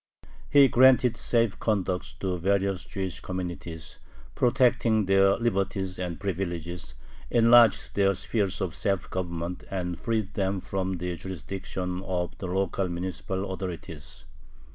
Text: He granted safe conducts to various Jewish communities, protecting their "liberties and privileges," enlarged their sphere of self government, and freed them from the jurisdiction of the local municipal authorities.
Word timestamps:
He 0.49 0.67
granted 0.67 1.15
safe 1.15 1.59
conducts 1.59 2.15
to 2.21 2.35
various 2.39 2.85
Jewish 2.85 3.19
communities, 3.19 3.99
protecting 4.33 5.05
their 5.05 5.35
"liberties 5.37 5.99
and 5.99 6.19
privileges," 6.19 6.95
enlarged 7.29 7.93
their 7.93 8.15
sphere 8.15 8.49
of 8.61 8.73
self 8.75 9.11
government, 9.11 9.63
and 9.69 9.99
freed 9.99 10.33
them 10.33 10.59
from 10.59 10.93
the 10.93 11.15
jurisdiction 11.17 12.01
of 12.01 12.35
the 12.39 12.47
local 12.47 12.89
municipal 12.89 13.51
authorities. 13.53 14.25